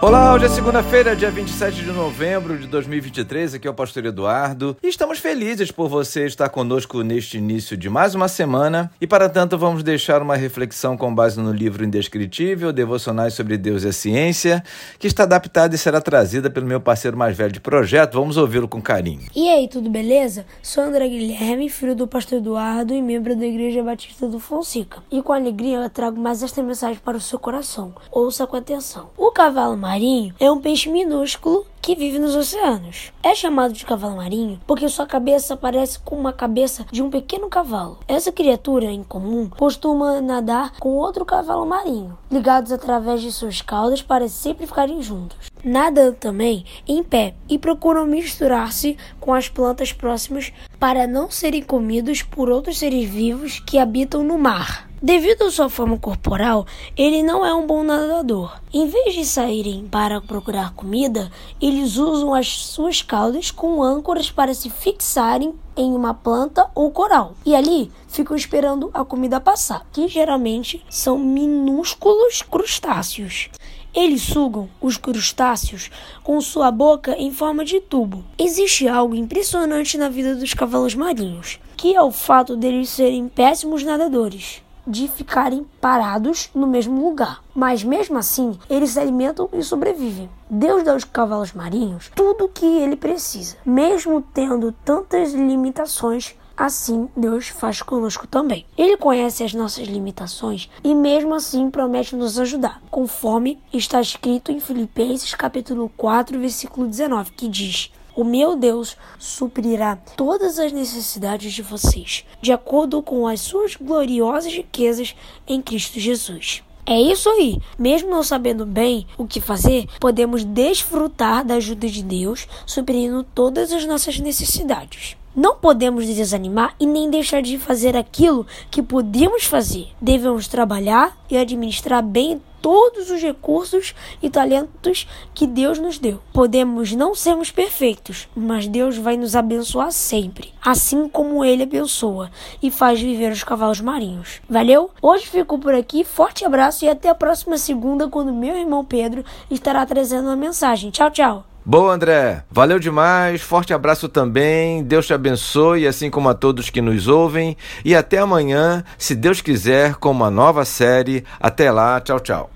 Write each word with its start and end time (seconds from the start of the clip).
Olá, 0.00 0.32
hoje 0.32 0.44
é 0.44 0.48
segunda-feira, 0.48 1.16
dia 1.16 1.28
27 1.28 1.82
de 1.82 1.90
novembro 1.90 2.56
de 2.56 2.68
2023. 2.68 3.54
Aqui 3.54 3.66
é 3.66 3.70
o 3.70 3.74
Pastor 3.74 4.06
Eduardo 4.06 4.76
e 4.80 4.86
estamos 4.86 5.18
felizes 5.18 5.72
por 5.72 5.88
você 5.88 6.24
estar 6.24 6.48
conosco 6.50 7.02
neste 7.02 7.36
início 7.36 7.76
de 7.76 7.90
mais 7.90 8.14
uma 8.14 8.28
semana. 8.28 8.92
E 9.00 9.08
para 9.08 9.28
tanto, 9.28 9.58
vamos 9.58 9.82
deixar 9.82 10.22
uma 10.22 10.36
reflexão 10.36 10.96
com 10.96 11.12
base 11.12 11.40
no 11.40 11.52
livro 11.52 11.84
Indescritível, 11.84 12.72
Devocionais 12.72 13.34
sobre 13.34 13.58
Deus 13.58 13.82
e 13.82 13.88
a 13.88 13.92
Ciência, 13.92 14.62
que 15.00 15.08
está 15.08 15.24
adaptada 15.24 15.74
e 15.74 15.78
será 15.78 16.00
trazida 16.00 16.48
pelo 16.48 16.64
meu 16.64 16.80
parceiro 16.80 17.16
mais 17.16 17.36
velho 17.36 17.50
de 17.50 17.60
projeto. 17.60 18.20
Vamos 18.20 18.36
ouvi-lo 18.36 18.68
com 18.68 18.80
carinho. 18.80 19.26
E 19.34 19.48
aí, 19.48 19.66
tudo 19.66 19.90
beleza? 19.90 20.46
Sou 20.62 20.84
André 20.84 21.08
Guilherme, 21.08 21.68
filho 21.68 21.96
do 21.96 22.06
Pastor 22.06 22.38
Eduardo 22.38 22.94
e 22.94 23.02
membro 23.02 23.34
da 23.34 23.44
Igreja 23.44 23.82
Batista 23.82 24.28
do 24.28 24.38
Fonseca. 24.38 25.02
E 25.10 25.20
com 25.20 25.32
alegria 25.32 25.78
eu 25.78 25.90
trago 25.90 26.20
mais 26.20 26.40
esta 26.40 26.62
mensagem 26.62 27.00
para 27.04 27.16
o 27.16 27.20
seu 27.20 27.40
coração. 27.40 27.92
Ouça 28.12 28.46
com 28.46 28.56
atenção. 28.56 29.10
O 29.16 29.32
cavalo 29.32 29.76
marinho 29.88 30.34
é 30.38 30.50
um 30.50 30.60
peixe 30.60 30.90
minúsculo 30.90 31.64
que 31.80 31.94
vive 31.94 32.18
nos 32.18 32.36
oceanos. 32.36 33.10
É 33.22 33.34
chamado 33.34 33.72
de 33.72 33.86
cavalo 33.86 34.16
marinho 34.16 34.60
porque 34.66 34.86
sua 34.86 35.06
cabeça 35.06 35.56
parece 35.56 35.98
com 36.00 36.14
uma 36.14 36.30
cabeça 36.30 36.84
de 36.92 37.02
um 37.02 37.08
pequeno 37.08 37.48
cavalo. 37.48 37.98
Essa 38.06 38.30
criatura, 38.30 38.84
em 38.84 39.02
comum, 39.02 39.48
costuma 39.48 40.20
nadar 40.20 40.72
com 40.78 40.90
outro 40.90 41.24
cavalo 41.24 41.64
marinho, 41.64 42.18
ligados 42.30 42.70
através 42.70 43.22
de 43.22 43.32
suas 43.32 43.62
caudas 43.62 44.02
para 44.02 44.28
sempre 44.28 44.66
ficarem 44.66 45.00
juntos. 45.00 45.38
Nadam 45.64 46.12
também 46.12 46.66
em 46.86 47.02
pé 47.02 47.34
e 47.48 47.58
procuram 47.58 48.04
misturar-se 48.04 48.98
com 49.18 49.32
as 49.32 49.48
plantas 49.48 49.90
próximas 49.90 50.52
para 50.78 51.06
não 51.06 51.30
serem 51.30 51.62
comidos 51.62 52.20
por 52.20 52.50
outros 52.50 52.78
seres 52.78 53.08
vivos 53.08 53.60
que 53.60 53.78
habitam 53.78 54.22
no 54.22 54.36
mar. 54.38 54.87
Devido 55.00 55.44
à 55.44 55.50
sua 55.52 55.68
forma 55.68 55.96
corporal, 55.96 56.66
ele 56.96 57.22
não 57.22 57.46
é 57.46 57.54
um 57.54 57.64
bom 57.64 57.84
nadador. 57.84 58.60
Em 58.74 58.88
vez 58.88 59.14
de 59.14 59.24
saírem 59.24 59.86
para 59.86 60.20
procurar 60.20 60.74
comida, 60.74 61.30
eles 61.62 61.96
usam 61.98 62.34
as 62.34 62.48
suas 62.48 63.00
caudas 63.00 63.52
como 63.52 63.80
âncoras 63.80 64.28
para 64.28 64.52
se 64.52 64.68
fixarem 64.68 65.54
em 65.76 65.94
uma 65.94 66.12
planta 66.12 66.68
ou 66.74 66.90
coral. 66.90 67.34
E 67.46 67.54
ali 67.54 67.92
ficam 68.08 68.36
esperando 68.36 68.90
a 68.92 69.04
comida 69.04 69.38
passar, 69.38 69.86
que 69.92 70.08
geralmente 70.08 70.84
são 70.90 71.16
minúsculos 71.16 72.42
crustáceos. 72.42 73.50
Eles 73.94 74.22
sugam 74.22 74.68
os 74.80 74.96
crustáceos 74.96 75.92
com 76.24 76.40
sua 76.40 76.72
boca 76.72 77.14
em 77.16 77.30
forma 77.30 77.64
de 77.64 77.80
tubo. 77.80 78.24
Existe 78.36 78.88
algo 78.88 79.14
impressionante 79.14 79.96
na 79.96 80.08
vida 80.08 80.34
dos 80.34 80.54
cavalos 80.54 80.96
marinhos, 80.96 81.60
que 81.76 81.94
é 81.94 82.02
o 82.02 82.10
fato 82.10 82.56
deles 82.56 82.88
serem 82.88 83.28
péssimos 83.28 83.84
nadadores 83.84 84.60
de 84.88 85.06
ficarem 85.06 85.66
parados 85.80 86.50
no 86.54 86.66
mesmo 86.66 87.04
lugar. 87.04 87.42
Mas 87.54 87.84
mesmo 87.84 88.16
assim, 88.18 88.58
eles 88.68 88.90
se 88.90 89.00
alimentam 89.00 89.48
e 89.52 89.62
sobrevivem. 89.62 90.30
Deus 90.48 90.82
dá 90.82 90.92
aos 90.92 91.04
cavalos 91.04 91.52
marinhos 91.52 92.10
tudo 92.14 92.46
o 92.46 92.48
que 92.48 92.64
ele 92.64 92.96
precisa, 92.96 93.56
mesmo 93.64 94.22
tendo 94.22 94.72
tantas 94.84 95.32
limitações. 95.32 96.34
Assim, 96.56 97.08
Deus 97.16 97.48
faz 97.48 97.82
conosco 97.82 98.26
também. 98.26 98.66
Ele 98.76 98.96
conhece 98.96 99.44
as 99.44 99.54
nossas 99.54 99.86
limitações 99.86 100.68
e 100.82 100.92
mesmo 100.92 101.32
assim 101.32 101.70
promete 101.70 102.16
nos 102.16 102.36
ajudar, 102.36 102.82
conforme 102.90 103.60
está 103.72 104.00
escrito 104.00 104.50
em 104.50 104.58
Filipenses 104.58 105.34
capítulo 105.36 105.88
4, 105.96 106.40
versículo 106.40 106.88
19, 106.88 107.30
que 107.30 107.48
diz: 107.48 107.92
o 108.18 108.24
meu 108.24 108.56
Deus 108.56 108.96
suprirá 109.16 109.94
todas 110.16 110.58
as 110.58 110.72
necessidades 110.72 111.52
de 111.52 111.62
vocês, 111.62 112.24
de 112.42 112.50
acordo 112.50 113.00
com 113.00 113.28
as 113.28 113.40
suas 113.40 113.76
gloriosas 113.76 114.52
riquezas 114.52 115.14
em 115.46 115.62
Cristo 115.62 116.00
Jesus. 116.00 116.64
É 116.84 117.00
isso 117.00 117.28
aí. 117.28 117.60
Mesmo 117.78 118.10
não 118.10 118.24
sabendo 118.24 118.66
bem 118.66 119.06
o 119.16 119.24
que 119.24 119.40
fazer, 119.40 119.86
podemos 120.00 120.42
desfrutar 120.42 121.44
da 121.44 121.54
ajuda 121.54 121.86
de 121.86 122.02
Deus, 122.02 122.48
suprindo 122.66 123.22
todas 123.22 123.70
as 123.72 123.84
nossas 123.84 124.18
necessidades. 124.18 125.16
Não 125.38 125.54
podemos 125.54 126.04
desanimar 126.04 126.74
e 126.80 126.84
nem 126.84 127.08
deixar 127.08 127.40
de 127.40 127.58
fazer 127.58 127.96
aquilo 127.96 128.44
que 128.72 128.82
podemos 128.82 129.44
fazer. 129.44 129.86
Devemos 130.00 130.48
trabalhar 130.48 131.16
e 131.30 131.36
administrar 131.36 132.02
bem 132.02 132.42
todos 132.60 133.08
os 133.08 133.22
recursos 133.22 133.94
e 134.20 134.28
talentos 134.28 135.06
que 135.32 135.46
Deus 135.46 135.78
nos 135.78 135.96
deu. 135.96 136.20
Podemos 136.32 136.90
não 136.90 137.14
sermos 137.14 137.52
perfeitos, 137.52 138.28
mas 138.34 138.66
Deus 138.66 138.98
vai 138.98 139.16
nos 139.16 139.36
abençoar 139.36 139.92
sempre, 139.92 140.52
assim 140.60 141.08
como 141.08 141.44
Ele 141.44 141.62
abençoa 141.62 142.32
e 142.60 142.68
faz 142.68 143.00
viver 143.00 143.30
os 143.30 143.44
cavalos 143.44 143.80
marinhos. 143.80 144.40
Valeu? 144.50 144.90
Hoje 145.00 145.28
fico 145.28 145.56
por 145.56 145.72
aqui, 145.72 146.02
forte 146.02 146.44
abraço 146.44 146.84
e 146.84 146.88
até 146.88 147.10
a 147.10 147.14
próxima 147.14 147.56
segunda, 147.58 148.08
quando 148.08 148.34
meu 148.34 148.56
irmão 148.56 148.84
Pedro 148.84 149.24
estará 149.48 149.86
trazendo 149.86 150.26
uma 150.26 150.34
mensagem. 150.34 150.90
Tchau, 150.90 151.12
tchau! 151.12 151.57
Boa, 151.68 151.92
André. 151.92 152.44
Valeu 152.50 152.78
demais. 152.78 153.42
Forte 153.42 153.74
abraço 153.74 154.08
também. 154.08 154.82
Deus 154.82 155.06
te 155.06 155.12
abençoe, 155.12 155.86
assim 155.86 156.08
como 156.08 156.30
a 156.30 156.32
todos 156.32 156.70
que 156.70 156.80
nos 156.80 157.08
ouvem. 157.08 157.58
E 157.84 157.94
até 157.94 158.16
amanhã, 158.16 158.82
se 158.96 159.14
Deus 159.14 159.42
quiser, 159.42 159.96
com 159.96 160.10
uma 160.10 160.30
nova 160.30 160.64
série. 160.64 161.26
Até 161.38 161.70
lá. 161.70 162.00
Tchau, 162.00 162.20
tchau. 162.20 162.46